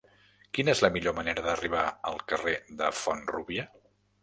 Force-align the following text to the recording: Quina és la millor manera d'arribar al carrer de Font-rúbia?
Quina 0.57 0.71
és 0.77 0.79
la 0.85 0.89
millor 0.95 1.15
manera 1.17 1.43
d'arribar 1.49 1.85
al 2.13 2.19
carrer 2.33 2.57
de 2.83 2.91
Font-rúbia? 3.03 3.71